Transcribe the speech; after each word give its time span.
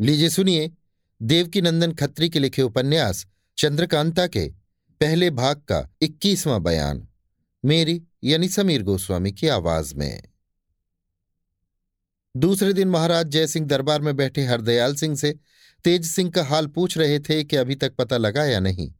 लीजिए 0.00 0.28
सुनिए 0.30 0.70
देवकी 1.20 1.60
नंदन 1.60 1.92
खत्री 1.92 2.28
के 2.28 2.38
लिखे 2.38 2.62
उपन्यास 2.62 3.26
चंद्रकांता 3.58 4.26
के 4.26 4.46
पहले 5.00 5.30
भाग 5.30 5.56
का 5.56 5.88
इक्कीसवां 6.02 6.62
बयान, 6.62 7.06
मेरी 7.64 8.02
यानी 8.24 8.48
समीर 8.48 8.82
गोस्वामी 8.82 9.32
की 9.32 9.48
आवाज़ 9.48 9.94
में। 9.94 10.22
दूसरे 12.34 12.72
दिन 12.72 12.88
महाराज 12.88 13.26
जयसिंह 13.26 13.66
दरबार 13.66 14.00
में 14.00 14.16
बैठे 14.16 14.44
हरदयाल 14.44 14.94
सिंह 14.94 15.16
से 15.16 15.34
तेज 15.84 16.06
सिंह 16.06 16.30
का 16.30 16.44
हाल 16.44 16.66
पूछ 16.66 16.98
रहे 16.98 17.18
थे 17.20 17.42
कि 17.44 17.56
अभी 17.56 17.74
तक 17.74 17.94
पता 17.94 18.16
लगा 18.16 18.44
या 18.44 18.60
नहीं 18.60 18.92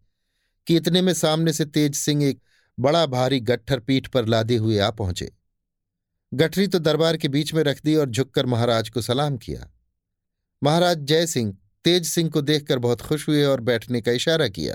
कि 0.67 0.77
इतने 0.77 1.03
में 1.03 1.15
सामने 1.15 1.53
से 1.53 1.65
तेज 1.65 1.97
सिंह 1.97 2.25
एक 2.25 2.41
बड़ा 2.79 3.07
भारी 3.07 3.41
गट्ठर 3.41 3.81
पीठ 3.81 4.09
पर 4.09 4.27
लादे 4.27 4.57
हुए 4.57 4.79
आ 4.79 4.91
पहुँचे। 4.91 5.33
गठरी 6.33 6.67
तो 6.67 6.79
दरबार 6.79 7.17
के 7.17 7.29
बीच 7.29 7.55
में 7.55 7.63
रख 7.63 7.85
दी 7.85 7.95
और 7.95 8.11
झुककर 8.11 8.47
महाराज 8.47 8.89
को 8.89 9.03
सलाम 9.03 9.37
किया। 9.37 9.73
महाराज 10.63 10.99
जय 10.99 11.27
सिंह 11.27 11.57
तेज 11.85 12.07
सिंह 12.07 12.31
को 12.31 12.41
देखकर 12.41 12.79
बहुत 12.79 13.01
खुश 13.01 13.29
हुए 13.29 13.45
और 13.45 13.61
बैठने 13.61 14.01
का 14.01 14.13
इशारा 14.13 14.49
किया। 14.49 14.75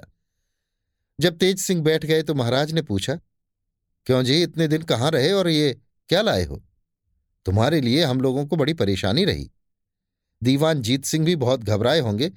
जब 1.19 1.37
तेज 1.37 1.59
सिंह 1.59 1.81
बैठ 1.83 2.05
गए 2.05 2.23
तो 2.23 2.33
महाराज 2.33 2.71
ने 2.71 2.81
पूछा, 2.81 3.15
क्यों 4.05 4.23
जी, 4.23 4.41
इतने 4.43 4.67
दिन 4.67 4.81
कहाँ 4.81 5.11
रहे 5.11 5.31
और 5.31 5.47
ये 5.49 5.79
क्या 6.09 6.21
लाए 6.21 6.43
हो? 6.43 6.61
तुम्हारे 7.45 7.81
लिए 7.81 8.03
हम 8.03 8.21
लोगों 8.21 8.45
को 8.45 8.55
बड़ी 8.55 8.73
परेशानी 8.73 9.25
रही। 9.25 9.49
दीवान 10.41 10.81
जीत 10.81 11.05
सिंह 11.05 11.25
भी 11.25 11.35
बहुत 11.35 11.63
घबराए 11.63 11.99
होंगे 11.99 12.29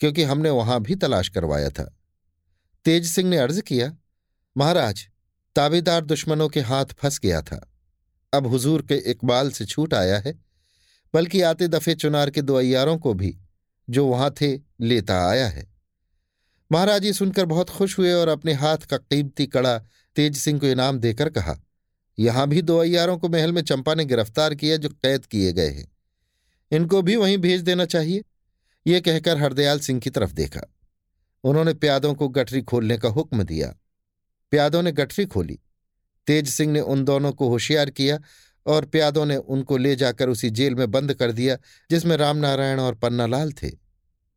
क्योंकि 0.00 0.22
हमने 0.22 0.50
वहाँ 0.50 0.80
भी 0.82 0.94
तलाश 0.94 1.28
करवाया 1.28 1.70
था। 1.70 1.84
तेज 2.84 3.06
सिंह 3.06 3.28
ने 3.30 3.38
अर्ज़ 3.38 3.60
किया, 3.60 3.92
महाराज, 4.56 5.08
ताबेदार 5.56 6.04
दुश्मनों 6.04 6.48
के 6.48 6.60
हाथ 6.60 6.86
फंस 6.98 7.18
गया 7.18 7.42
था। 7.42 7.66
अब 8.32 8.46
हुजूर 8.46 8.82
के 8.82 8.96
इकबाल 9.10 9.50
से 9.50 9.64
छूट 9.64 9.94
आया 9.94 10.18
है। 10.18 10.49
बल्कि 11.14 11.40
आते 11.42 11.68
दफे 11.68 11.94
चुनार 11.94 12.30
के 12.30 12.42
दो 12.42 12.54
अयारों 12.54 12.98
को 12.98 13.14
भी, 13.14 13.36
जो 13.88 14.06
वहाँ 14.06 14.34
थे, 14.40 14.56
लेता 14.80 15.28
आया 15.28 15.48
है। 15.48 15.68
महाराज 16.72 17.04
ये 17.04 17.12
सुनकर 17.12 17.46
बहुत 17.46 17.70
खुश 17.70 17.98
हुए 17.98 18.12
और 18.12 18.28
अपने 18.28 18.52
हाथ 18.52 18.78
का 18.78 18.96
कीमती 18.96 19.46
कड़ा 19.46 19.78
तेज 20.16 20.36
सिंह 20.36 20.60
को 20.60 20.66
इनाम 20.66 20.98
देकर 20.98 21.28
कहा, 21.28 21.56
यहाँ 22.18 22.46
भी 22.48 22.62
दो 22.62 22.78
अयारों 22.78 23.18
को 23.18 23.28
महल 23.28 23.52
में 23.52 23.62
चंपा 23.62 23.94
ने 23.94 24.04
गिरफ़्तार 24.04 24.54
किया 24.54 24.76
जो 24.76 24.88
कैद 24.88 25.26
किए 25.26 25.52
गए 25.52 25.68
हैं। 25.68 25.88
इनको 26.72 27.02
भी 27.02 27.16
वहीं 27.16 27.38
भेज 27.38 27.62
देना 27.62 27.84
चाहिए? 27.84 28.24
ये 28.86 29.00
कहकर 29.00 29.38
हरदयाल 29.38 29.80
सिंह 29.80 30.00
की 30.00 30.10
तरफ़ 30.10 30.32
देखा। 30.32 30.60
उन्होंने 31.44 31.74
प्यादों 31.74 32.14
को 32.14 32.28
गठरी 32.28 32.62
खोलने 32.62 32.98
का 32.98 33.08
हुक्म 33.08 33.42
दिया। 33.42 33.74
प्यादों 34.52 34.82
ने 34.82 34.92
गठरी 34.92 35.26
खोली। 35.26 35.58
तेज 36.26 36.48
सिंह 36.48 36.72
ने 36.72 36.80
उन 36.80 37.04
दोनों 37.04 37.32
को 37.32 37.48
होशियार 37.48 37.90
किया 37.90 38.18
और 38.66 38.84
प्यादों 38.86 39.24
ने 39.26 39.36
उनको 39.36 39.76
ले 39.76 39.94
जाकर 39.96 40.28
उसी 40.28 40.50
जेल 40.52 40.74
में 40.74 40.90
बंद 40.90 41.14
कर 41.14 41.32
दिया, 41.32 41.56
जिसमें 41.90 42.16
रामनारायण 42.16 42.80
और 42.80 42.94
पन्नालाल 42.96 43.52
थे। 43.52 43.70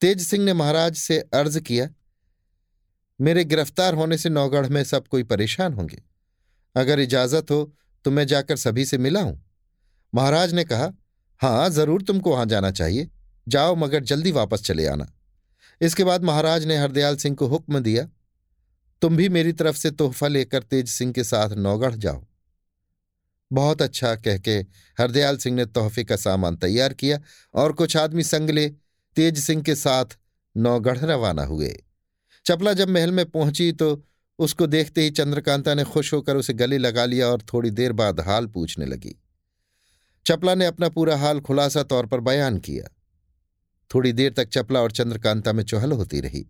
तेज 0.01 0.21
सिंह 0.21 0.43
ने 0.45 0.53
महाराज 0.55 0.95
से 0.95 1.19
अर्ज़ 1.33 1.59
किया, 1.61 1.87
मेरे 3.19 3.43
गिरफ़्तार 3.45 3.93
होने 3.93 4.17
से 4.17 4.29
नौगढ़ 4.29 4.67
में 4.67 4.83
सब 4.85 5.07
कोई 5.07 5.23
परेशान 5.25 5.73
होंगे। 5.73 6.01
अगर 6.75 6.99
इजाज़त 6.99 7.51
हो 7.51 7.73
तो 8.05 8.11
मैं 8.11 8.25
जाकर 8.27 8.55
सभी 8.57 8.85
से 8.85 8.97
मिला 8.97 9.21
हूँ। 9.21 9.41
महाराज 10.13 10.53
ने 10.53 10.63
कहा, 10.63 10.91
हाँ, 11.41 11.69
ज़रूर 11.69 12.01
तुमको 12.01 12.31
वहाँ 12.31 12.45
जाना 12.45 12.71
चाहिए। 12.71 13.09
जाओ, 13.47 13.75
मगर 13.75 14.03
जल्दी 14.03 14.31
वापस 14.31 14.63
चले 14.63 14.85
आना। 14.87 15.05
इसके 15.81 16.03
बाद 16.03 16.23
महाराज 16.23 16.65
ने 16.65 16.77
हरदयाल 16.77 17.15
सिंह 17.17 17.35
को 17.35 17.47
हुक्म 17.47 17.79
दिया, 17.79 18.07
तुम 19.01 19.15
भी 19.17 19.29
मेरी 19.29 19.53
तरफ़ 19.53 19.77
से 19.77 19.91
तोहफा 19.91 20.27
लेकर 20.27 20.63
तेज 20.63 20.89
सिंह 20.89 21.11
के 21.13 21.23
साथ 21.23 21.55
नौगढ़ 21.57 21.95
जाओ। 21.95 22.23
बहुत 23.53 23.81
अच्छा 23.81 24.15
कह 24.15 24.37
के 24.37 24.55
हरदयाल 24.97 25.37
सिंह 25.37 25.55
ने 25.55 25.65
तोहफे 25.65 26.03
का 26.03 26.15
सामान 26.15 26.55
तैयार 26.55 26.93
किया 26.93 27.19
और 27.53 27.73
कुछ 27.73 27.97
आदमी 27.97 28.23
संग 28.23 28.49
ले 28.49 28.67
तेज 29.15 29.39
सिंह 29.39 29.61
के 29.63 29.75
साथ 29.75 30.17
नौगढ़ 30.55 30.97
रवाना 30.97 31.43
हुए। 31.43 31.73
चपला 32.45 32.73
जब 32.73 32.89
महल 32.89 33.11
में 33.11 33.25
पहुँची 33.25 33.71
तो 33.71 34.03
उसको 34.39 34.67
देखते 34.67 35.01
ही 35.01 35.09
चंद्रकांता 35.09 35.73
ने 35.73 35.83
खुश 35.83 36.13
होकर 36.13 36.35
उसे 36.35 36.53
गले 36.53 36.77
लगा 36.77 37.05
लिया 37.05 37.27
और 37.27 37.41
थोड़ी 37.53 37.69
देर 37.69 37.91
बाद 37.91 38.19
हाल 38.19 38.47
पूछने 38.47 38.85
लगी। 38.85 39.15
चपला 40.25 40.55
ने 40.55 40.65
अपना 40.65 40.89
पूरा 40.89 41.17
हाल 41.17 41.39
खुलासा 41.39 41.83
तौर 41.83 42.05
पर 42.05 42.19
बयान 42.19 42.57
किया। 42.57 42.89
थोड़ी 43.91 44.13
देर 44.13 44.33
तक 44.33 44.49
चपला 44.49 44.81
और 44.81 44.91
चंद्रकांता 44.91 45.53
में 45.53 45.63
चौहल 45.63 45.91
होती 45.91 46.19
रही। 46.19 46.45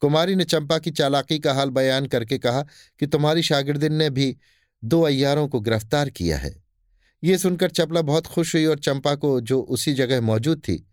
कुमारी 0.00 0.34
ने 0.34 0.44
चंपा 0.44 0.78
की 0.78 0.90
चालाकी 0.90 1.38
का 1.38 1.54
हाल 1.54 1.70
बयान 1.70 2.06
करके 2.06 2.38
कहा 2.38 2.62
कि 3.00 3.06
तुम्हारी 3.06 3.42
शागिर्दिन 3.42 3.92
ने 3.92 4.10
भी 4.10 4.36
दो 4.84 5.00
अय्यारों 5.02 5.48
को 5.48 5.60
गिरफ़्तार 5.60 6.10
किया 6.10 6.38
है। 6.38 6.54
ये 7.22 7.38
सुनकर 7.38 7.70
चपला 7.70 8.02
बहुत 8.02 8.26
खुश 8.26 8.54
हुई 8.54 8.64
और 8.64 8.78
चंपा 8.78 9.14
को, 9.14 9.40
जो 9.40 9.60
उसी 9.60 9.94
जगह 9.94 10.20
मौजूद 10.20 10.58
थी, 10.58 10.86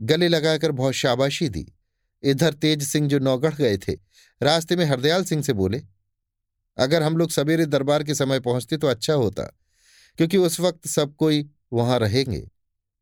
गले 0.00 0.28
लगाकर 0.28 0.72
बहुत 0.72 0.94
शाबाशी 0.94 1.48
दी। 1.48 1.66
इधर 2.22 2.54
तेज 2.54 2.82
सिंह 2.82 3.08
जो 3.08 3.18
नौगढ़ 3.18 3.54
गए 3.54 3.78
थे, 3.78 3.92
रास्ते 4.40 4.76
में 4.76 4.84
हरदयाल 4.84 5.24
सिंह 5.24 5.42
से 5.42 5.52
बोले, 5.52 5.82
अगर 6.78 7.02
हम 7.02 7.16
लोग 7.16 7.30
सवेरे 7.30 7.66
दरबार 7.66 8.02
के 8.04 8.14
समय 8.14 8.40
पहुँचते 8.40 8.76
तो 8.76 8.86
अच्छा 8.86 9.14
होता, 9.14 9.42
क्योंकि 10.18 10.36
उस 10.36 10.60
वक्त 10.60 10.86
सब 10.86 11.14
कोई 11.16 11.50
वहाँ 11.72 11.98
रहेंगे। 11.98 12.50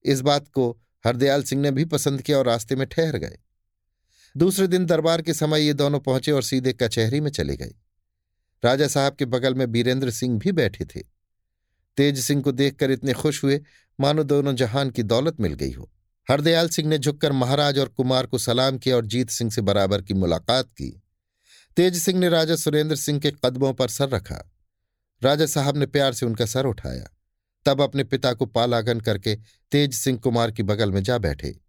इस 0.05 0.21
बात 0.21 0.49
को 0.49 0.71
हरदयाल 1.05 1.43
सिंह 1.43 1.63
ने 1.63 1.71
भी 1.71 1.85
पसंद 1.85 2.23
किया 2.23 2.39
और 2.39 2.47
रास्ते 2.47 2.77
में 2.77 2.87
ठहर 2.87 3.17
गए। 3.17 3.39
दूसरे 4.37 4.67
दिन 4.67 4.87
दरबार 4.87 5.23
के 5.23 5.35
समय 5.35 5.63
ये 5.63 5.73
दोनों 5.73 6.01
पहुँचे 6.01 6.33
और 6.33 6.43
सीधे 6.43 6.73
कचहरी 6.73 7.21
में 7.21 7.31
चले 7.31 7.57
गए। 7.57 7.75
राजा 8.65 8.89
साहब 8.89 9.15
के 9.15 9.25
बगल 9.25 9.55
में 9.55 9.73
बीरेंद्र 9.73 10.11
सिंह 10.11 10.39
भी 10.39 10.53
बैठे 10.53 10.85
थे। 10.85 11.01
तेज 11.97 12.19
सिंह 12.19 12.43
को 12.43 12.53
देखकर 12.53 12.91
इतने 12.91 13.13
खुश 13.13 13.45
हुए, 13.45 13.61
मानो 14.01 14.23
दोनों 14.23 14.57
जहान 14.57 14.91
की 14.91 15.03
दौलत 15.03 15.41
मिल 15.41 15.55
गई 15.55 15.73
हो। 15.73 15.91
हरदयाल 16.31 16.69
सिंह 16.69 16.89
ने 16.89 16.99
झुककर 16.99 17.33
महाराज 17.33 17.79
और 17.79 17.89
कुमार 17.89 18.27
को 18.27 18.39
सलाम 18.39 18.79
किया 18.79 18.97
और 18.97 19.07
जीत 19.07 19.31
सिंह 19.31 19.51
से 19.51 19.61
बराबर 19.61 20.03
की 20.03 20.15
मुलाकात 20.15 20.67
की। 20.67 21.03
तेज 21.77 22.03
सिंह 22.03 22.19
ने 22.19 22.29
राजा 22.29 22.57
सुरेंद्र 22.57 22.97
सिंह 22.97 23.21
के 23.21 23.33
कदमों 23.45 23.75
पर 23.75 23.89
सर 23.89 24.09
रखा। 24.09 24.53
राजा 25.23 25.47
साहब 25.47 25.77
ने 25.77 25.87
प्यार 25.87 26.13
से 26.13 26.27
उनका 26.27 26.47
सर 26.47 26.67
उठाया। 26.67 27.17
तब 27.65 27.81
अपने 27.81 28.05
पिता 28.05 28.33
को 28.33 28.47
पालागन 28.47 29.01
करके 29.01 29.37
तेज 29.71 29.95
सिंह 29.95 30.19
कुमार 30.19 30.51
की 30.51 30.63
बगल 30.63 30.93
में 30.93 31.03
जा 31.03 31.19
बैठे। 31.19 31.61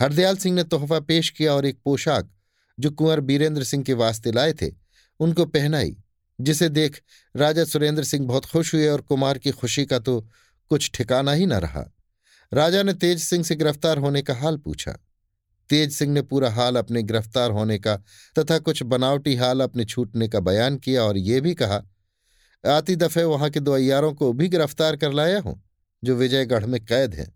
हरदयाल 0.00 0.36
सिंह 0.36 0.56
ने 0.56 0.64
तोहफा 0.64 1.00
पेश 1.00 1.30
किया 1.30 1.54
और 1.54 1.66
एक 1.66 1.78
पोशाक, 1.84 2.30
जो 2.80 2.90
कुंवर 2.90 3.20
बीरेंद्र 3.20 3.64
सिंह 3.64 3.84
के 3.84 3.92
वास्ते 3.92 4.32
लाए 4.32 4.52
थे, 4.52 4.72
उनको 5.20 5.44
पहनाई। 5.44 5.96
जिसे 6.38 6.68
देख 6.68 7.00
राजा 7.34 7.64
सुरेंद्र 7.64 8.04
सिंह 8.04 8.26
बहुत 8.26 8.44
खुश 8.44 8.74
हुए 8.74 8.88
और 8.88 9.00
कुमार 9.00 9.38
की 9.38 9.50
खुशी 9.50 9.84
का 9.86 9.98
तो 9.98 10.20
कुछ 10.70 10.90
ठिकाना 10.94 11.32
ही 11.32 11.46
न 11.46 11.52
रहा। 11.54 11.84
राजा 12.52 12.82
ने 12.82 12.92
तेज 12.94 13.22
सिंह 13.22 13.44
से 13.44 13.56
गिरफ़्तार 13.56 13.98
होने 13.98 14.22
का 14.22 14.34
हाल 14.34 14.56
पूछा। 14.56 14.92
तेज 15.70 15.92
सिंह 15.92 16.12
ने 16.12 16.22
पूरा 16.22 16.50
हाल 16.50 16.76
अपने 16.76 17.02
गिरफ़्तार 17.02 17.50
होने 17.50 17.78
का 17.78 17.96
तथा 18.36 18.58
कुछ 18.58 18.82
बनावटी 18.82 19.34
हाल 19.36 19.60
अपने 19.60 19.84
छूटने 19.84 20.28
का 20.28 20.40
बयान 20.40 20.76
किया 20.76 21.02
और 21.02 21.16
ये 21.18 21.40
भी 21.40 21.54
कहा, 21.54 21.82
आती 22.64 22.96
दफे 22.96 23.24
वहाँ 23.24 23.50
के 23.50 23.60
दो 23.60 23.72
अयारों 23.72 24.12
को 24.14 24.32
भी 24.32 24.48
गिरफ़्तार 24.48 24.96
कर 24.96 25.12
लाया 25.12 25.40
हूँ, 25.40 25.62
जो 26.02 26.16
विजयगढ़ 26.16 26.66
में 26.66 26.84
कैद 26.84 27.14
हैं। 27.14 27.32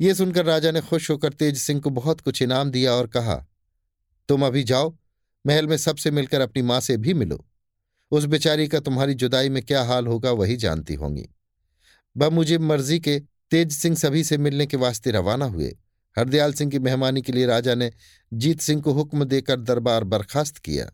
ये 0.00 0.14
सुनकर 0.14 0.44
राजा 0.44 0.70
ने 0.70 0.80
खुश 0.80 1.10
होकर 1.10 1.32
तेज 1.32 1.58
सिंह 1.58 1.80
को 1.80 1.90
बहुत 1.90 2.20
कुछ 2.20 2.42
इनाम 2.42 2.70
दिया 2.70 2.92
और 2.92 3.06
कहा, 3.06 3.34
तुम 4.28 4.46
अभी 4.46 4.62
जाओ, 4.62 4.94
महल 5.44 5.66
में 5.66 5.76
सबसे 5.76 6.10
मिलकर 6.10 6.40
अपनी 6.40 6.62
माँ 6.62 6.80
से 6.80 6.96
भी 6.96 7.14
मिलो। 7.14 7.44
उस 8.14 8.24
बेचारी 8.26 8.66
का 8.68 8.80
तुम्हारी 8.80 9.14
जुदाई 9.16 9.48
में 9.48 9.62
क्या 9.62 9.82
हाल 9.84 10.06
होगा 10.06 10.30
वही 10.32 10.56
जानती 10.56 10.94
होंगी। 10.96 11.28
मुझे 12.16 12.58
मर्ज़ी 12.60 12.98
के 13.00 13.18
तेज 13.50 13.72
सिंह 13.72 13.96
सभी 13.96 14.22
से 14.24 14.36
मिलने 14.38 14.66
के 14.66 14.76
वास्ते 14.78 15.10
रवाना 15.10 15.44
हुए। 15.46 15.74
हरदयाल 16.16 16.52
सिंह 16.52 16.70
की 16.70 16.78
मेहमानी 16.78 17.22
के 17.22 17.32
लिए 17.32 17.46
राजा 17.46 17.74
ने 17.74 17.90
जीत 18.32 18.60
सिंह 18.60 18.82
को 18.82 18.92
हुक्म 18.92 19.24
देकर 19.24 19.60
दरबार 19.62 20.04
बर्खास्त 20.06 20.58
किया। 20.58 20.90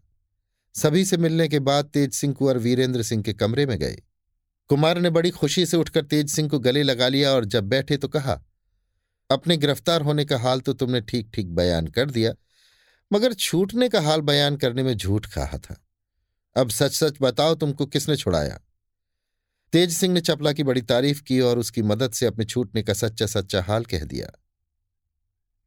सभी 0.74 1.04
से 1.04 1.16
मिलने 1.16 1.48
के 1.48 1.58
बाद 1.60 1.84
तेज 1.86 2.12
सिंह 2.12 2.34
कुंवर 2.34 2.58
वीरेंद्र 2.58 3.02
सिंह 3.02 3.22
के 3.22 3.32
कमरे 3.34 3.66
में 3.66 3.78
गए। 3.78 3.96
कुमार 4.70 4.98
ने 4.98 5.10
बड़ी 5.10 5.30
खुशी 5.30 5.66
से 5.66 5.76
उठकर 5.76 6.04
तेज 6.04 6.30
सिंह 6.30 6.48
को 6.48 6.58
गले 6.60 6.82
लगा 6.82 7.08
लिया 7.08 7.32
और 7.32 7.44
जब 7.46 7.68
बैठे 7.68 7.96
तो 7.96 8.08
कहा, 8.08 8.40
अपने 9.30 9.56
गिरफ़्तार 9.56 10.02
होने 10.02 10.24
का 10.24 10.38
हाल 10.38 10.60
तो 10.60 10.72
तुमने 10.72 11.00
ठीक 11.02 11.30
ठीक 11.34 11.54
बयान 11.54 11.86
कर 11.88 12.10
दिया, 12.10 12.32
मगर 13.10 13.32
छूटने 13.34 13.88
का 13.88 14.00
हाल 14.00 14.20
बयान 14.22 14.56
करने 14.56 14.82
में 14.82 14.96
झूठ 14.96 15.26
कहा 15.26 15.58
था। 15.58 15.76
अब 16.56 16.70
सच 16.70 16.92
सच 16.92 17.14
बताओ 17.22 17.54
तुमको 17.54 17.86
किसने 17.86 18.16
छुड़ाया? 18.16 18.60
तेज 19.72 19.92
सिंह 19.96 20.14
ने 20.14 20.20
चपला 20.20 20.52
की 20.52 20.62
बड़ी 20.62 20.82
तारीफ़ 20.82 21.22
की 21.22 21.40
और 21.40 21.58
उसकी 21.58 21.82
मदद 21.82 22.12
से 22.12 22.26
अपने 22.26 22.44
छूटने 22.44 22.82
का 22.82 22.94
सच्चा 22.94 23.26
सच्चा 23.26 23.62
हाल 23.62 23.84
कह 23.84 24.04
दिया। 24.04 24.40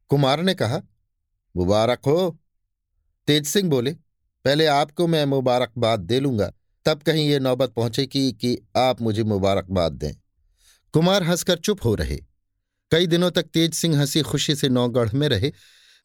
कुमार 0.08 0.42
ने 0.42 0.54
कहा, 0.54 0.82
मुबारक 1.56 1.98
हो। 2.06 2.38
तेज 3.26 3.46
सिंह 3.46 3.70
बोले, 3.70 3.92
पहले 4.44 4.66
आपको 4.66 5.06
मैं 5.06 5.24
मुबारकबाद 5.24 6.00
दे 6.00 6.20
लूँगा, 6.20 6.52
तब 6.84 7.02
कहीं 7.02 7.28
ये 7.28 7.38
नौबत 7.38 7.70
पहुंचेगी 7.70 8.32
कि 8.32 8.58
आप 8.76 9.02
मुझे 9.02 9.24
मुबारकबाद 9.24 9.92
दें। 9.92 10.12
कुमार 10.92 11.22
हंसकर 11.22 11.58
चुप 11.58 11.84
हो 11.84 11.94
रहे। 11.94 12.16
कई 12.90 13.06
दिनों 13.06 13.30
तक 13.30 13.42
तेज 13.42 13.74
सिंह 13.74 14.00
हँसी 14.00 14.22
खुशी 14.22 14.54
से 14.54 14.68
नौगढ़ 14.68 15.12
में 15.12 15.28
रहे, 15.28 15.52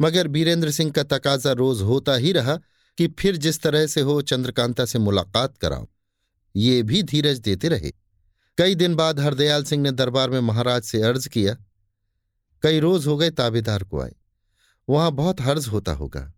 मगर 0.01 0.27
बीरेंद्र 0.27 0.71
सिंह 0.71 0.91
का 0.91 1.03
तकाजा 1.03 1.51
रोज 1.51 1.81
होता 1.81 2.15
ही 2.15 2.31
रहा। 2.31 2.59
कि 2.99 3.07
फिर 3.19 3.37
जिस 3.37 3.61
तरह 3.61 3.85
से 3.87 4.01
हो 4.01 4.21
चंद्रकांता 4.21 4.85
से 4.85 4.99
मुलाकात 4.99 5.57
कराओ 5.57 5.87
ये 6.55 6.81
भी 6.83 7.01
धीरज 7.03 7.39
देते 7.39 7.67
रहे। 7.67 7.91
कई 8.57 8.75
दिन 8.75 8.95
बाद 8.95 9.19
हरदयाल 9.19 9.63
सिंह 9.63 9.83
ने 9.83 9.91
दरबार 9.91 10.29
में 10.29 10.39
महाराज 10.39 10.83
से 10.83 11.01
अर्ज़ 11.01 11.27
किया। 11.29 11.55
कई 12.63 12.79
रोज 12.79 13.07
हो 13.07 13.17
गए 13.17 13.29
ताबेदार 13.31 13.83
को 13.83 14.01
आए। 14.01 14.15
वहाँ 14.87 15.11
बहुत 15.11 15.41
हर्ज 15.41 15.67
होता 15.67 15.91
होगा। 15.91 16.31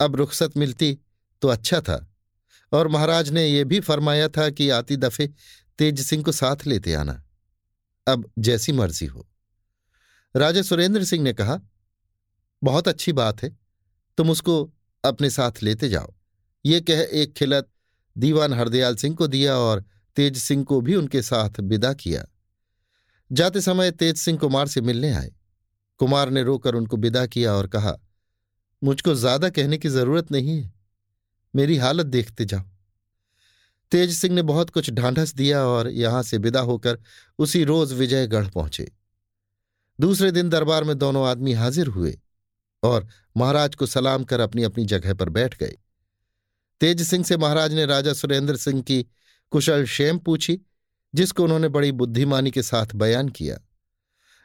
अब 0.00 0.16
रुखसत 0.16 0.56
मिलती 0.56 0.98
तो 1.42 1.48
अच्छा 1.48 1.80
था, 1.80 2.08
और 2.72 2.88
महाराज 2.88 3.30
ने 3.30 3.46
यह 3.46 3.64
भी 3.64 3.80
फरमाया 3.80 4.28
था 4.28 4.48
कि 4.50 4.68
आती 4.70 4.96
दफे 4.96 5.26
तेज 5.78 6.00
सिंह 6.00 6.22
को 6.24 6.32
साथ 6.32 6.66
लेते 6.66 6.94
आना, 6.94 7.22
अब 8.06 8.30
जैसी 8.38 8.72
मर्ज़ी 8.72 9.06
हो। 9.06 9.26
राजा 10.34 10.62
सुरेंद्र 10.62 11.04
सिंह 11.04 11.24
ने 11.24 11.32
कहा, 11.32 11.60
बहुत 12.62 12.88
अच्छी 12.88 13.12
बात 13.12 13.42
है, 13.42 13.56
तुम 14.18 14.30
उसको 14.30 14.72
अपने 15.04 15.30
साथ 15.30 15.62
लेते 15.62 15.88
जाओ। 15.88 16.12
ये 16.64 16.80
कह 16.80 17.00
एक 17.12 17.32
खिलत 17.34 17.68
दीवान 18.16 18.52
हरदयाल 18.52 18.96
सिंह 18.96 19.14
को 19.16 19.26
दिया 19.26 19.56
और 19.56 19.84
तेज 20.16 20.36
सिंह 20.38 20.64
को 20.64 20.80
भी 20.80 20.94
उनके 20.94 21.22
साथ 21.22 21.60
विदा 21.60 21.92
किया। 21.94 22.24
जाते 23.30 23.60
समय 23.60 23.90
तेज 23.90 24.16
सिंह 24.16 24.38
कुमार 24.38 24.68
से 24.68 24.80
मिलने 24.80 25.12
आए। 25.12 25.32
कुमार 26.00 26.30
ने 26.30 26.42
रोकर 26.42 26.74
उनको 26.74 26.96
विदा 26.96 27.24
किया 27.26 27.54
और 27.54 27.66
कहा, 27.66 27.96
मुझको 28.82 29.14
ज़्यादा 29.14 29.48
कहने 29.50 29.78
की 29.78 29.88
ज़रूरत 29.88 30.32
नहीं 30.32 30.60
है। 30.60 30.72
मेरी 31.54 31.76
हालत 31.76 32.06
देखते 32.06 32.44
जाओ। 32.44 32.62
तेज 33.92 34.16
सिंह 34.16 34.34
ने 34.34 34.42
बहुत 34.42 34.70
कुछ 34.70 34.90
ढांढस 34.90 35.34
दिया 35.34 35.64
और 35.64 35.88
यहाँ 35.88 36.22
से 36.22 36.38
विदा 36.38 36.60
होकर 36.60 36.98
उसी 37.38 37.64
रोज 37.64 37.92
विजयगढ़ 37.92 38.48
पहुँचे। 38.48 38.90
दूसरे 39.98 40.30
दिन 40.30 40.48
दरबार 40.48 40.84
में 40.84 40.96
दोनों 40.98 41.26
आदमी 41.26 41.52
हाजिर 41.52 41.86
हुए। 41.86 42.18
और 42.82 43.06
महाराज 43.36 43.74
को 43.74 43.86
सलाम 43.86 44.24
कर 44.24 44.40
अपनी 44.40 44.62
अपनी 44.62 44.84
जगह 44.84 45.14
पर 45.14 45.28
बैठ 45.28 45.56
गए। 45.58 45.76
तेज 46.80 47.02
सिंह 47.02 47.24
से 47.24 47.36
महाराज 47.36 47.74
ने 47.74 47.86
राजा 47.86 48.12
सुरेंद्र 48.12 48.56
सिंह 48.56 48.82
की 48.82 49.02
कुशल 49.52 49.84
शेम 49.86 50.18
पूछी, 50.18 50.58
जिसको 51.14 51.44
उन्होंने 51.44 51.68
बड़ी 51.68 51.92
बुद्धिमानी 51.92 52.50
के 52.50 52.62
साथ 52.62 52.94
बयान 52.94 53.28
किया। 53.28 53.58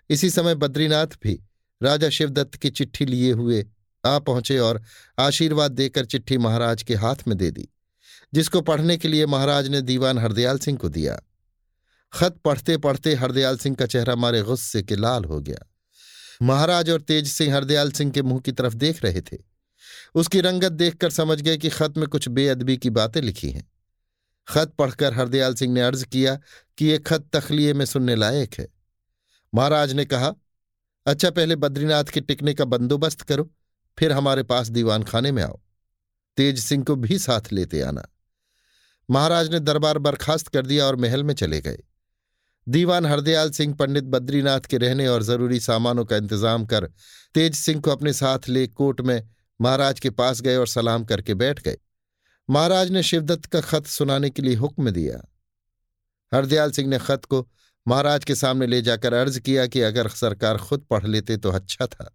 इसी 0.10 0.30
समय 0.30 0.56
बद्रीनाथ 0.56 1.18
भी 1.24 1.40
राजा 1.82 2.10
शिवदत्त 2.10 2.56
की 2.56 2.70
चिट्ठी 2.70 3.06
लिए 3.06 3.32
हुए 3.32 3.66
आ 4.04 4.18
पहुँचे 4.20 4.58
और 4.60 4.82
आशीर्वाद 5.20 5.72
देकर 5.72 6.06
चिट्ठी 6.06 6.38
महाराज 6.38 6.84
के 6.84 6.96
हाथ 6.96 7.28
में 7.28 7.38
दे 7.38 7.50
दी, 7.52 7.68
जिसको 8.34 8.62
पढ़ने 8.62 8.98
के 8.98 9.08
लिए 9.08 9.26
महाराज 9.26 9.68
ने 9.68 9.82
दीवान 9.82 10.18
हरदयाल 10.18 10.60
सिंह 10.60 10.78
को 10.78 10.90
दिया। 10.90 11.20
खत 12.14 12.38
पढ़ते 12.46 12.78
पढ़ते 12.78 13.14
हरदयाल 13.16 13.58
सिंह 13.58 13.76
का 13.76 13.86
चेहरा 13.86 14.16
मारे 14.16 14.42
गुस्से 14.42 14.82
के 14.84 14.96
लाल 14.96 15.26
हो 15.26 15.40
गया। 15.42 15.66
महाराज 16.42 16.90
और 16.90 17.02
तेज 17.02 17.28
सिंह 17.28 17.56
हरदयाल 17.56 17.92
सिंह 17.92 18.12
के 18.12 18.22
मुँह 18.22 18.40
की 18.40 18.52
तरफ़ 18.52 18.74
देख 18.74 19.04
रहे 19.04 19.22
थे। 19.22 19.38
उसकी 20.16 20.42
रंगत 20.42 20.72
देखकर 20.72 21.10
समझ 21.10 21.42
गए 21.42 21.58
कि 21.58 21.70
खत 21.70 21.94
में 21.98 22.08
कुछ 22.08 22.28
बेअदबी 22.28 22.78
की 22.78 22.90
बातें 22.90 23.22
लिखी 23.22 23.50
हैं। 23.50 23.72
खत 24.48 24.74
पढ़कर 24.80 25.14
हरदयाल 25.14 25.56
सिंह 25.56 25.74
ने 25.74 25.82
अर्ज़ 25.82 26.06
किया 26.06 26.40
कि 26.78 26.86
यह 26.86 26.98
खत 26.98 27.30
तखलिए 27.34 27.74
में 27.74 27.86
सुनने 27.86 28.16
लायक 28.16 28.54
है। 28.54 28.68
महाराज 29.56 29.94
ने 29.94 30.06
कहा 30.06 30.34
अच्छा 31.06 31.30
पहले 31.30 31.56
बद्रीनाथ 31.56 32.04
के 32.04 32.22
टिकने 32.22 32.54
का 32.54 32.66
बंदोबस्त 32.66 33.22
करो, 33.22 33.52
फिर 34.00 34.12
हमारे 34.12 34.44
पास 34.44 34.68
दीवान 34.68 35.04
खाने 35.04 35.32
में 35.32 35.44
आओ। 35.44 35.62
तेज 36.38 36.60
सिंह 36.60 36.84
को 36.84 36.96
भी 36.96 37.20
साथ 37.20 37.54
लेते 37.54 37.82
आना। 37.82 38.06
महाराज 39.10 39.52
ने 39.52 39.60
दरबार 39.60 39.98
बर्खास्त 39.98 40.48
कर 40.48 40.66
दिया 40.66 40.86
और 40.86 40.96
महल 40.96 41.24
में 41.24 41.34
चले 41.34 41.62
गए। 41.62 41.84
दीवान 42.68 43.06
हरदयाल 43.06 43.52
सिंह, 43.52 43.74
पंडित 43.76 44.04
बद्रीनाथ 44.04 44.60
के 44.60 44.78
रहने 44.78 45.08
और 45.08 45.24
ज़रूरी 45.24 45.60
सामानों 45.60 46.06
का 46.06 46.16
इंतज़ाम 46.16 46.66
कर 46.66 46.86
तेज 47.34 47.56
सिंह 47.56 47.82
को 47.82 47.92
अपने 47.92 48.14
साथ 48.14 48.50
ले 48.50 48.68
कोट 48.68 49.02
में 49.02 49.30
महाराज 49.60 50.00
के 50.00 50.10
पास 50.10 50.42
गए 50.42 50.56
और 50.56 50.68
सलाम 50.68 51.04
करके 51.06 51.34
बैठ 51.34 51.62
गए। 51.62 51.78
महाराज 52.50 52.92
ने 52.92 53.04
शिवदत्त 53.04 53.46
का 53.46 53.62
खत 53.62 53.86
सुनाने 53.86 54.30
के 54.30 54.42
लिए 54.42 54.56
हुक्म 54.56 54.92
दिया। 54.92 55.22
हरदयाल 56.32 56.72
सिंह 56.72 56.90
ने 56.90 56.98
खत 56.98 57.26
को 57.26 57.48
महाराज 57.86 58.24
के 58.24 58.36
सामने 58.36 58.68
ले 58.68 58.82
जाकर 58.82 59.14
अर्ज़ 59.14 59.40
किया 59.40 59.66
कि 59.68 59.82
अगर 59.82 60.08
सरकार 60.08 60.58
खुद 60.58 60.86
पढ़ 60.90 61.06
लेते 61.06 61.38
तो 61.38 61.52
अच्छा 61.52 61.86
था। 61.86 62.14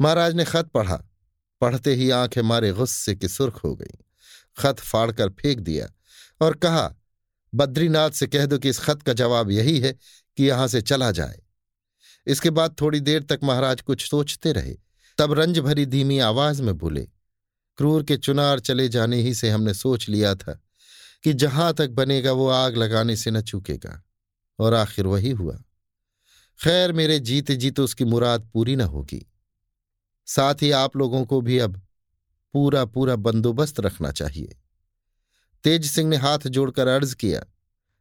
महाराज 0.00 0.34
ने 0.34 0.44
खत 0.44 0.70
पढ़ा। 0.74 0.96
पढ़ते 1.60 1.94
ही 1.94 2.10
आँखें 2.10 2.42
मारे 2.42 2.72
गुस्से 2.72 3.14
की 3.14 3.28
सुर्ख 3.28 3.64
हो 3.64 3.74
गई। 3.76 3.98
खत 4.58 4.80
फाड़कर 4.80 5.28
फेंक 5.30 5.60
दिया 5.60 5.88
और 6.40 6.54
कहा 6.54 6.94
बद्रीनाथ 7.52 8.10
से 8.10 8.26
कह 8.26 8.46
दो 8.46 8.58
कि 8.58 8.68
इस 8.68 8.78
खत 8.78 9.02
का 9.02 9.12
जवाब 9.12 9.50
यही 9.50 9.78
है 9.80 9.92
कि 10.38 10.44
यहाँ 10.44 10.68
से 10.68 10.82
चला 10.82 11.10
जाए। 11.10 11.40
इसके 12.26 12.50
बाद 12.50 12.74
थोड़ी 12.80 13.00
देर 13.00 13.22
तक 13.22 13.40
महाराज 13.44 13.80
कुछ 13.80 14.08
सोचते 14.10 14.52
रहे। 14.52 14.76
तब 15.18 15.32
रंज 15.32 15.58
भरी 15.58 15.86
धीमी 15.86 16.18
आवाज़ 16.18 16.62
में 16.62 16.76
बोले, 16.78 17.02
क्रूर 17.78 18.02
के 18.02 18.16
चुनार 18.16 18.60
चले 18.60 18.88
जाने 18.88 19.16
ही 19.16 19.34
से 19.34 19.50
हमने 19.50 19.74
सोच 19.74 20.08
लिया 20.08 20.34
था 20.34 20.60
कि 21.24 21.32
जहाँ 21.32 21.72
तक 21.74 21.90
बनेगा 21.90 22.32
वो 22.32 22.48
आग 22.48 22.76
लगाने 22.76 23.16
से 23.16 23.30
न 23.30 23.40
चूकेगा, 23.40 24.02
और 24.58 24.74
आखिर 24.74 25.06
वही 25.06 25.30
हुआ। 25.30 25.56
खैर, 26.60 26.92
मेरे 26.92 27.18
जीते 27.20 27.56
जीते 27.56 27.82
उसकी 27.82 28.04
मुराद 28.04 28.48
पूरी 28.52 28.76
न 28.76 28.80
होगी। 28.80 29.26
साथ 30.26 30.62
ही 30.62 30.70
आप 30.70 30.96
लोगों 30.96 31.24
को 31.24 31.40
भी 31.40 31.58
अब 31.58 31.80
पूरा 32.54 32.84
पूरा 32.84 33.16
बंदोबस्त 33.16 33.80
रखना 33.80 34.10
चाहिए। 34.10 34.58
तेज 35.64 35.86
सिंह 35.86 36.08
ने 36.08 36.16
हाथ 36.18 36.46
जोड़कर 36.48 36.88
अर्ज़ 36.88 37.14
किया, 37.16 37.42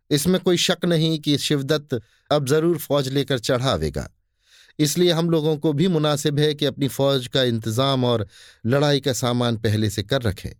इसमें 0.09 0.39
कोई 0.41 0.57
शक 0.59 0.85
नहीं 0.85 1.19
कि 1.19 1.37
शिवदत्त 1.39 2.01
अब 2.31 2.47
ज़रूर 2.47 2.77
फौज 2.79 3.07
लेकर 3.09 3.39
चढ़ावेगा। 3.39 4.09
इसलिए 4.79 5.11
हम 5.11 5.29
लोगों 5.29 5.55
को 5.57 5.71
भी 5.73 5.87
मुनासिब 5.89 6.39
है 6.39 6.53
कि 6.53 6.65
अपनी 6.65 6.87
फौज 6.89 7.27
का 7.27 7.43
इंतज़ाम 7.45 8.03
और 8.05 8.27
लड़ाई 8.65 8.99
का 8.99 9.13
सामान 9.15 9.57
पहले 9.59 9.89
से 9.89 10.03
कर 10.03 10.21
रखें। 10.21 10.51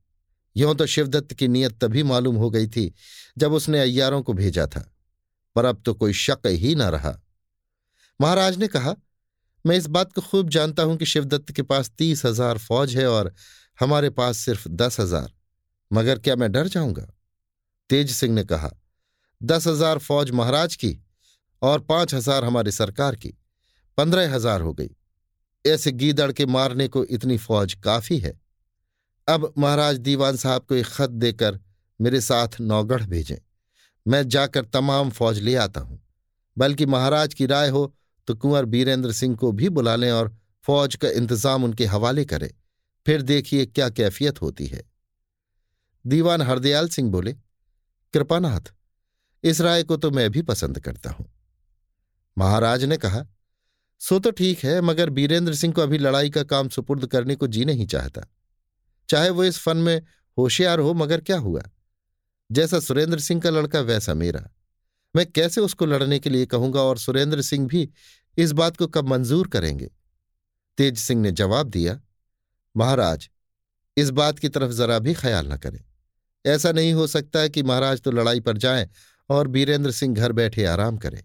यों 0.56 0.74
तो 0.76 0.86
शिवदत्त 0.88 1.34
की 1.34 1.48
नीयत 1.48 1.78
तभी 1.82 2.04
मालूम 2.06 2.36
हो 2.36 2.50
गई 2.50 2.68
थी 2.68 2.94
जब 3.38 3.54
उसने 3.54 3.80
अय्यारों 3.80 4.22
को 4.22 4.34
भेजा 4.34 4.66
था, 4.68 4.86
पर 5.56 5.66
अब 5.66 5.82
तो 5.86 5.94
कोई 5.94 6.14
शक 6.16 6.48
ही 6.48 6.76
न 6.76 6.82
रहा। 6.92 7.18
महाराज 8.20 8.58
ने 8.58 8.68
कहा, 8.68 8.96
मैं 9.66 9.78
इस 9.78 9.88
बात 9.88 10.14
को 10.14 10.22
खूब 10.22 10.50
जानता 10.50 10.84
हूँ 10.84 10.98
कि 10.98 11.06
शिवदत्त 11.06 11.52
के 11.52 11.62
पास 11.64 11.92
तीस 11.98 12.26
हज़ार 12.26 12.58
फौज 12.60 12.96
है 12.98 13.08
और 13.10 13.34
हमारे 13.80 14.10
पास 14.12 14.38
सिर्फ़ 14.40 14.68
दस 14.70 15.00
हज़ार। 15.00 15.32
मगर 15.92 16.20
क्या 16.20 16.36
मैं 16.36 16.52
डर 16.52 16.68
जाऊँगा? 16.68 17.08
तेज 17.90 18.12
सिंह 18.12 18.34
ने 18.36 18.44
कहा, 18.44 18.72
दस 19.42 19.68
हज़ार 19.68 19.98
फौज 20.00 20.32
महाराज 20.32 20.76
की 20.76 20.98
और 21.62 21.80
पाँच 21.82 22.14
हज़ार 22.14 22.46
हमारी 22.46 22.72
सरकार 22.72 23.16
की, 23.16 23.34
पंद्रह 23.98 24.34
हज़ार 24.36 24.62
हो 24.62 24.74
गई। 24.74 24.90
ऐसे 25.66 25.92
गीदड़ 25.94 26.32
के 26.32 26.46
मारने 26.48 26.88
को 26.88 27.04
इतनी 27.06 27.38
फौज 27.40 27.74
काफ़ी 27.84 28.18
है। 28.20 28.40
अब 29.28 29.54
महाराज 29.58 29.98
दीवान 30.00 30.38
साहब 30.38 30.62
को 30.62 30.76
एक 30.76 30.86
खत 30.88 31.10
देकर 31.10 31.60
मेरे 32.00 32.22
साथ 32.22 32.60
नौगढ़ 32.62 33.04
भेजें। 33.06 33.38
मैं 34.06 34.28
जाकर 34.30 34.66
तमाम 34.66 35.10
फौज 35.12 35.40
ले 35.40 35.56
आता 35.58 35.82
हूँ। 35.82 36.00
बल्कि 36.58 36.86
महाराज 36.86 37.34
की 37.34 37.46
राय 37.46 37.70
हो 37.70 37.94
तो 38.28 38.36
कुंवर 38.36 38.66
बीरेंद्र 38.68 39.12
सिंह 39.12 39.36
को 39.36 39.52
भी 39.52 39.70
बुला 39.70 39.96
लें 39.96 40.12
और 40.12 40.36
फौज 40.66 40.96
का 40.96 41.10
इंतज़ाम 41.10 41.64
उनके 41.64 41.86
हवाले 41.86 42.26
करें। 42.26 42.50
फिर 43.06 43.22
देखिए 43.24 43.66
क्या 43.66 43.90
कैफियत 43.92 44.42
होती 44.42 44.68
है। 44.68 44.82
दीवान 46.06 46.42
हरदयाल 46.42 46.90
सिंह 46.90 47.12
बोले 47.12 47.34
कृपानाथ 48.14 48.74
इस 49.44 49.62
राय 49.62 49.84
को 49.84 49.98
तो 49.98 50.12
मैं 50.12 50.30
भी 50.32 50.42
पसंद 50.42 50.80
करता 50.80 51.10
हूँ। 51.10 51.26
महाराज 52.38 52.84
ने 52.84 52.98
कहा, 52.98 53.26
सो 54.00 54.20
तो 54.20 54.32
ठीक 54.32 54.60
है, 54.60 54.82
मगर 54.82 55.10
बीरेंद्र 55.10 55.54
सिंह 55.54 55.74
को 55.74 55.82
अभी 55.82 55.98
लड़ाई 55.98 56.30
का 56.30 56.44
काम 56.44 56.70
सुपुर्द 56.70 57.06
करने 57.06 57.36
को 57.36 57.48
जी 57.48 57.66
नहीं 57.66 57.88
चाहता। 57.88 58.22
चाहे 59.10 59.30
वो 59.30 59.44
इस 59.44 59.58
फन 59.58 59.78
में 59.78 60.02
होशियार 60.38 60.80
हो, 60.80 60.94
मगर 60.94 61.22
क्या 61.22 61.38
हुआ? 61.38 61.62
जैसा 62.52 62.80
सुरेंद्र 62.80 63.20
सिंह 63.20 63.42
का 63.42 63.50
लड़का 63.50 63.80
वैसा 63.80 64.14
मेरा। 64.14 64.50
मैं 65.16 65.32
कैसे 65.32 65.62
उसको 65.62 65.86
लड़ने 65.86 66.20
के 66.20 66.30
लिए 66.30 66.46
कहूँगा 66.46 66.82
और 66.82 66.98
सुरेंद्र 66.98 67.42
सिंह 67.42 67.68
भी 67.68 67.90
इस 68.38 68.52
बात 68.52 68.78
को 68.78 68.88
कब 68.88 69.08
मंजूर 69.08 69.48
करेंगे? 69.48 69.92
तेज 70.78 70.98
सिंह 70.98 71.22
ने 71.22 71.32
जवाब 71.32 71.70
दिया, 71.70 72.02
महाराज, 72.78 73.30
इस 73.98 74.10
बात 74.10 74.40
की 74.40 74.50
तरफ़ 74.50 74.72
जरा 74.72 75.00
भी 75.00 75.14
ख्याल 75.14 75.54
न 75.54 75.58
करें। 75.58 75.84
ऐसा 76.46 76.72
नहीं 76.72 76.94
हो 76.94 77.08
सकता 77.08 77.48
कि 77.48 77.64
महाराज 77.64 78.02
तो 78.02 78.12
लड़ाई 78.12 78.40
पर 78.40 78.58
जाएँ 78.58 78.90
और 79.30 79.48
बीरेंद्र 79.48 79.92
सिंह 79.92 80.16
घर 80.16 80.32
बैठे 80.32 80.66
आराम 80.66 80.98
करें। 80.98 81.24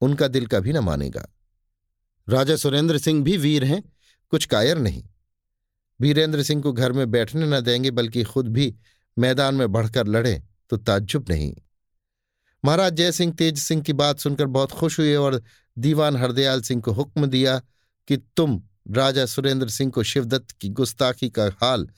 उनका 0.00 0.28
दिल 0.28 0.46
कभी 0.46 0.72
न 0.72 0.78
मानेगा। 0.78 1.28
राजा 2.28 2.56
सुरेंद्र 2.56 2.98
सिंह 2.98 3.24
भी 3.24 3.36
वीर 3.36 3.64
हैं, 3.64 3.82
कुछ 4.30 4.46
कायर 4.46 4.78
नहीं। 4.78 5.04
बीरेंद्र 6.00 6.42
सिंह 6.42 6.62
को 6.62 6.72
घर 6.72 6.92
में 6.92 7.10
बैठने 7.10 7.46
न 7.46 7.60
देंगे, 7.60 7.90
बल्कि 7.90 8.22
खुद 8.22 8.48
भी 8.48 8.74
मैदान 9.18 9.54
में 9.54 9.72
बढ़कर 9.72 10.06
लड़े 10.06 10.42
तो 10.70 10.76
ताज्जुब 10.76 11.26
नहीं। 11.28 11.54
महाराज 12.64 12.92
जयसिंह 12.92 13.32
तेज 13.32 13.58
सिंह 13.58 13.82
की 13.82 13.92
बात 13.92 14.18
सुनकर 14.18 14.46
बहुत 14.46 14.72
खुश 14.72 14.98
हुए 14.98 15.14
और 15.14 15.42
दीवान 15.78 16.16
हरदयाल 16.16 16.62
सिंह 16.62 16.82
को 16.82 16.92
हुक्म 16.92 17.26
दिया 17.26 17.58
कि 18.08 18.16
तुम 18.16 18.62
राजा 18.90 19.26
सुरेंद्र 19.26 19.68
सिंह 19.68 19.90
को 19.90 20.02
शिवदत्त 20.02 20.50
की 20.50 20.68
गुस्ताखी 20.68 21.30
का 21.30 21.50
हाल 21.62 21.88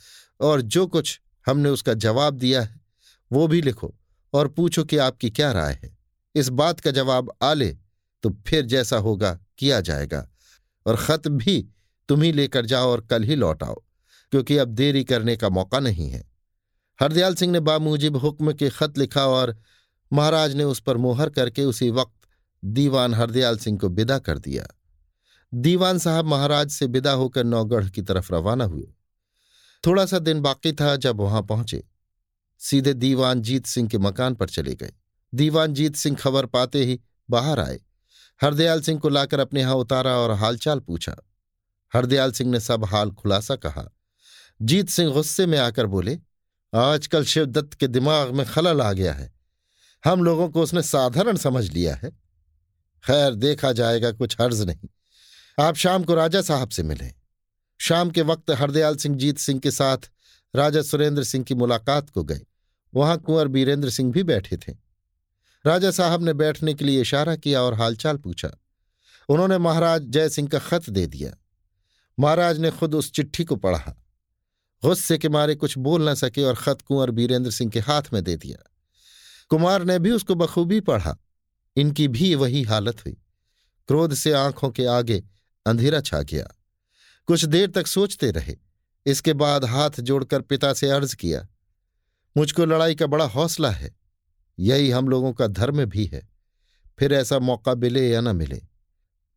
और 0.41 0.63
जो 0.63 0.87
कुछ 0.87 1.21
हमने 1.49 1.69
उसका 1.69 1.95
जवाब 1.97 2.35
दिया 2.35 2.63
है। 2.63 2.81
वो 3.31 3.47
भी 3.49 3.61
लिखो 3.63 3.95
और 4.33 4.49
पूछो 4.49 4.85
कि 4.85 4.97
आपकी 4.99 5.31
क्या 5.31 5.51
राय 5.53 5.79
है। 5.83 5.97
इस 6.35 6.49
बात 6.51 6.81
का 6.81 6.91
जवाब 6.91 7.33
आ 7.43 7.53
ले 7.55 7.69
तो 8.25 8.31
फिर 8.47 8.67
जैसा 8.67 8.97
होगा 8.97 9.39
किया 9.59 9.81
जाएगा। 9.81 10.29
और 10.87 10.97
खत 10.97 11.29
भी 11.29 11.61
तुम 12.09 12.23
ही 12.23 12.33
लेकर 12.33 12.67
जाओ 12.67 12.91
और 12.91 13.01
कल 13.01 13.23
ही 13.23 13.35
लौट 13.35 13.63
आओ, 13.63 13.83
क्योंकि 14.33 14.57
अब 14.57 14.69
देरी 14.69 15.05
करने 15.05 15.37
का 15.37 15.49
मौका 15.49 15.81
नहीं 15.81 16.09
है। 16.11 16.23
हरदयाल 16.99 17.35
सिंह 17.35 17.53
ने 17.53 17.61
बामूजिब 17.61 18.17
हुक्म 18.17 18.53
के 18.53 18.69
खत 18.71 18.99
लिखा 18.99 19.27
और 19.27 19.57
महाराज 20.13 20.55
ने 20.55 20.65
उस 20.65 20.81
पर 20.81 20.97
मोहर 20.97 21.31
करके 21.31 21.65
उसी 21.65 21.91
वक्त 21.91 22.29
दीवान 22.63 23.15
हरदयाल 23.15 23.59
सिंह 23.59 23.79
को 23.79 23.89
विदा 23.89 24.19
कर 24.19 24.39
दिया। 24.39 24.67
दीवान 25.53 25.99
साहब 25.99 26.27
महाराज 26.27 26.71
से 26.71 26.87
विदा 26.87 27.13
होकर 27.13 27.45
नौगढ़ 27.45 27.89
की 27.89 28.03
तरफ़ 28.03 28.33
रवाना 28.35 28.65
हुए। 28.65 28.89
थोड़ा 29.87 30.07
सा 30.07 30.19
दिन 30.19 30.41
बाकी 30.41 30.73
था 30.73 30.97
जब 30.97 31.21
वहाँ 31.21 31.43
पहुँचे। 31.43 31.85
सीधे 32.59 32.95
दीवान 32.95 33.43
जीत 33.43 33.67
सिंह 33.67 33.89
के 33.89 33.99
मकान 33.99 34.35
पर 34.35 34.49
चले 34.49 34.75
गए। 34.75 34.93
दीवान 35.35 35.75
जीत 35.75 35.97
सिंह 35.97 36.17
खबर 36.17 36.47
पाते 36.47 36.85
ही 36.85 37.01
बाहर 37.31 37.61
आए। 37.61 37.81
हरदयाल 38.43 38.81
सिंह 38.81 39.01
को 39.01 39.09
लाकर 39.09 39.41
अपने 39.41 39.61
यहाँ 39.61 39.75
उतारा 39.75 40.13
और 40.13 40.31
हालचाल 40.31 40.81
पूछा। 40.81 41.17
हरदयाल 41.95 42.33
सिंह 42.33 42.51
ने 42.51 42.61
सब 42.61 42.85
हाल 42.85 43.11
खुलासा 43.11 43.57
कहा। 43.57 43.97
जीत 44.63 44.89
सिंह 44.89 45.13
गुस्से 45.13 45.47
में 45.47 45.59
आकर 45.59 45.87
बोले, 45.87 46.19
आजकल 46.75 47.25
शिवदत्त 47.25 47.75
के 47.75 47.87
दिमाग 47.87 48.31
में 48.31 48.47
खलल 48.47 48.81
आ 48.81 48.93
गया 48.93 49.13
है। 49.13 49.33
हम 50.05 50.25
लोगों 50.25 50.49
को 50.49 50.63
उसने 50.63 50.83
साधारण 50.83 51.37
समझ 51.37 51.71
लिया 51.71 51.95
है। 51.95 52.11
खैर, 53.05 53.35
देखा 53.35 53.73
जाएगा 53.73 54.13
कुछ 54.13 54.41
हर्ज 54.41 54.61
नहीं। 54.61 54.89
आप 55.65 55.75
शाम 55.75 56.05
को 56.05 56.15
राजा 56.15 56.43
साहब 56.43 56.69
से 56.69 56.83
मिले। 56.83 57.18
शाम 57.79 58.11
के 58.11 58.23
वक्त 58.23 58.51
हरदयाल 58.51 58.97
सिंह 58.97 59.17
जीत 59.17 59.39
सिंह 59.39 59.61
के 59.61 59.71
साथ 59.71 59.99
राजा 60.57 60.83
सुरेंद्र 60.83 61.25
सिंह 61.25 61.45
की 61.45 61.55
मुलाकात 61.55 62.11
को 62.11 62.25
गए। 62.25 62.41
वहाँ 62.95 63.19
कुंवर 63.19 63.49
बीरेंद्र 63.49 63.91
सिंह 63.91 64.13
भी 64.13 64.23
बैठे 64.23 64.57
थे। 64.57 64.77
राजा 65.67 65.91
साहब 65.91 66.23
ने 66.23 66.33
बैठने 66.33 66.75
के 66.75 66.85
लिए 66.85 67.01
इशारा 67.01 67.37
किया 67.37 67.63
और 67.63 67.75
हालचाल 67.75 68.17
पूछा। 68.17 68.51
उन्होंने 69.29 69.59
महाराज 69.59 70.03
जय 70.03 70.29
सिंह 70.29 70.49
का 70.49 70.59
खत 70.59 70.91
दे 70.91 71.07
दिया। 71.07 71.35
महाराज 72.21 72.59
ने 72.59 72.71
खुद 72.71 72.95
उस 72.95 73.13
चिट्ठी 73.13 73.45
को 73.45 73.57
पढ़ा। 73.57 74.05
गुस्से 74.85 75.19
के 75.19 75.29
मारे 75.29 75.55
कुछ 75.55 75.79
बोल 75.79 76.09
न 76.09 76.15
सके 76.15 76.43
और 76.43 76.55
खत 76.55 76.79
कुंवर 76.83 77.11
बीरेंद्र 77.11 77.51
सिंह 77.51 77.71
के 77.71 77.81
हाथ 77.81 78.03
में 78.13 78.25
दे 78.25 78.37
दिया। 78.37 78.71
कुमार 79.49 79.85
ने 79.85 79.99
भी 79.99 80.11
उसको 80.11 80.35
बखूबी 80.35 80.81
पढ़ा। 80.81 81.17
इनकी 81.77 82.09
भी 82.09 82.35
वही 82.35 82.63
हालत 82.63 83.01
हुई। 83.01 83.17
क्रोध 83.89 84.15
से 84.15 84.33
आँखों 84.33 84.71
के 84.71 84.87
आगे 84.87 85.25
अंधेरा 85.67 86.01
छा 86.01 86.23
गया। 86.23 86.49
कुछ 87.29 87.45
देर 87.45 87.71
तक 87.71 87.87
सोचते 87.87 88.31
रहे। 88.31 88.57
इसके 89.07 89.33
बाद 89.33 89.65
हाथ 89.65 90.01
जोड़कर 90.01 90.41
पिता 90.41 90.73
से 90.73 90.91
अर्ज़ 90.91 91.17
किया, 91.17 91.47
मुझको 92.37 92.65
लड़ाई 92.65 92.95
का 92.95 93.07
बड़ा 93.07 93.25
हौसला 93.25 93.71
है। 93.71 93.95
यही 94.59 94.91
हम 94.91 95.09
लोगों 95.09 95.33
का 95.33 95.47
धर्म 95.47 95.85
भी 95.85 96.05
है। 96.07 96.29
फिर 96.99 97.13
ऐसा 97.13 97.39
मौका 97.39 97.75
मिले 97.75 98.09
या 98.11 98.21
न 98.21 98.37
मिले। 98.37 98.61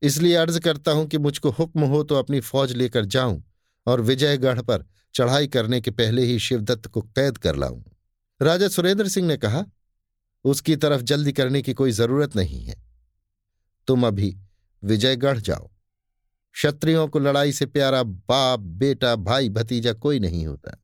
इसलिए 0.01 0.35
अर्ज़ 0.35 0.59
करता 0.59 0.91
हूँ 0.91 1.07
कि 1.07 1.17
मुझको 1.17 1.49
हुक्म 1.49 1.83
हो 1.83 2.03
तो 2.03 2.15
अपनी 2.15 2.39
फौज 2.39 2.71
लेकर 2.71 3.05
जाऊँ 3.05 3.43
और 3.87 4.01
विजयगढ़ 4.01 4.61
पर 4.61 4.85
चढ़ाई 5.15 5.47
करने 5.47 5.81
के 5.81 5.91
पहले 5.91 6.25
ही 6.25 6.39
शिवदत्त 6.39 6.87
को 6.87 7.01
कैद 7.01 7.37
कर 7.37 7.55
लाऊं। 7.55 7.81
राजा 8.41 8.67
सुरेंद्र 8.67 9.07
सिंह 9.07 9.27
ने 9.27 9.37
कहा, 9.37 9.65
उसकी 10.45 10.75
तरफ़ 10.75 11.01
जल्दी 11.01 11.31
करने 11.33 11.61
की 11.61 11.73
कोई 11.73 11.91
ज़रूरत 11.91 12.35
नहीं 12.35 12.63
है। 12.63 12.81
तुम 13.87 14.07
अभी 14.07 14.35
विजयगढ़ 14.83 15.39
जाओ। 15.39 15.70
क्षत्रियों 16.53 17.07
को 17.07 17.19
लड़ाई 17.19 17.51
से 17.51 17.65
प्यारा 17.65 18.03
बाप, 18.03 18.59
बेटा, 18.59 19.15
भाई, 19.15 19.49
भतीजा 19.49 19.93
कोई 19.93 20.19
नहीं 20.19 20.47
होता। 20.47 20.77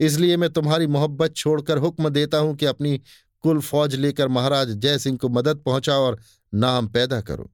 इसलिए 0.00 0.36
मैं 0.36 0.50
तुम्हारी 0.50 0.86
मोहब्बत 0.86 1.36
छोड़कर 1.36 1.78
हुक्म 1.78 2.08
देता 2.08 2.38
हूँ 2.38 2.56
कि 2.56 2.66
अपनी 2.66 3.00
कुल 3.40 3.60
फौज 3.60 3.94
लेकर 3.94 4.28
महाराज 4.28 4.70
जय 4.70 4.98
सिंह 4.98 5.18
को 5.18 5.28
मदद 5.28 5.56
पहुंचाओ 5.56 6.02
और 6.02 6.20
नाम 6.54 6.88
पैदा 6.88 7.20
करो। 7.20 7.52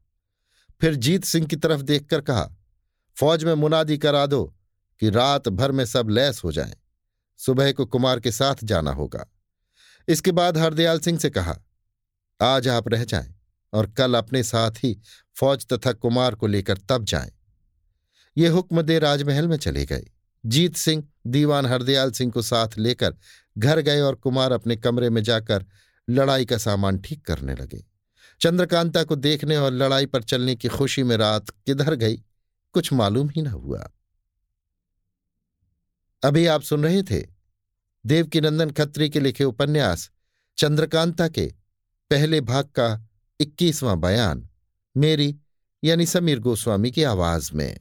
फिर 0.81 0.95
जीत 0.95 1.25
सिंह 1.25 1.47
की 1.47 1.57
तरफ़ 1.57 1.83
देखकर 1.83 2.21
कहा, 2.21 2.57
फौज 3.17 3.45
में 3.45 3.55
मुनादी 3.55 3.99
करा 3.99 4.27
दो 4.27 4.55
कि 5.01 5.11
रात 5.11 5.49
भर 5.49 5.73
में 5.73 5.85
सब 5.87 6.09
लैस 6.09 6.45
हो 6.45 6.53
जाए। 6.53 6.77
सुबह 7.37 7.73
को 7.73 7.87
कुमार 7.87 8.21
के 8.21 8.33
साथ 8.33 8.55
जाना 8.65 8.93
होगा। 8.93 9.27
इसके 10.09 10.33
बाद 10.33 10.59
हरदयाल 10.59 10.99
सिंह 10.99 11.19
से 11.19 11.31
कहा, 11.31 11.59
आज 12.41 12.69
आप 12.69 12.89
रह 12.89 13.05
जाएँ 13.05 13.35
और 13.73 13.87
कल 13.87 14.15
अपने 14.15 14.43
साथ 14.43 14.71
ही 14.71 15.01
फौज 15.37 15.67
तथा 15.67 15.93
कुमार 15.93 16.35
को 16.35 16.47
लेकर 16.47 16.79
तब 16.79 17.05
जाएँ। 17.05 17.38
ये 18.39 18.49
हुक्म 18.49 18.83
दे 18.83 18.99
राजमहल 18.99 19.49
में 19.49 19.57
चले 19.57 19.85
गए 19.87 20.07
जीत 20.47 20.77
सिंह, 20.77 21.05
दीवान 21.27 21.67
हरदयाल 21.67 22.11
सिंह 22.11 22.33
को 22.33 22.43
साथ 22.43 22.79
लेकर 22.79 23.17
घर 23.59 23.81
गए 23.81 24.01
और 24.01 24.15
कुमार 24.15 24.53
अपने 24.53 24.77
कमरे 24.77 25.11
में 25.11 25.23
जाकर 25.23 25.65
लड़ाई 26.11 26.45
का 26.45 26.59
सामान 26.59 26.99
ठीक 26.99 27.25
करने 27.27 27.55
लगे। 27.55 27.85
चंद्रकांता 28.41 29.03
को 29.05 29.17
देखने 29.17 29.57
और 29.57 29.73
लड़ाई 29.73 30.07
पर 30.07 30.23
चलने 30.23 30.55
की 30.55 30.69
खुशी 30.69 31.03
में 31.03 31.17
रात 31.17 31.51
किधर 31.51 31.95
गई, 31.95 32.17
कुछ 32.73 32.93
मालूम 32.93 33.31
ही 33.31 33.43
न 33.43 33.47
हुआ। 33.47 33.91
अभी 36.23 36.47
आप 36.47 36.63
सुन 36.63 36.85
रहे 36.85 37.03
थे 37.03 37.23
देवकीनंदन 38.07 38.71
खत्री 38.71 39.11
के 39.11 39.21
लिखे 39.21 39.45
उपन्यास, 39.45 40.11
चंद्रकांता 40.59 41.29
के 41.29 41.47
पहले 42.11 42.41
भाग 42.41 42.65
का 42.65 43.09
इक्कीसवां 43.41 44.01
बयान, 44.01 44.49
मेरी 44.97 45.37
यानी 45.85 46.07
समीर 46.07 46.39
गोस्वामी 46.39 46.91
की 46.91 47.03
आवाज़ 47.03 47.51
में। 47.55 47.79